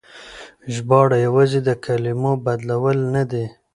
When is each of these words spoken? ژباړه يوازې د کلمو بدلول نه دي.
ژباړه 0.73 1.17
يوازې 1.25 1.59
د 1.63 1.69
کلمو 1.85 2.31
بدلول 2.45 2.97
نه 3.15 3.23
دي. 3.31 3.45